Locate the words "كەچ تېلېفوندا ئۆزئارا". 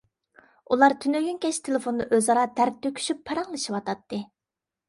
1.43-2.47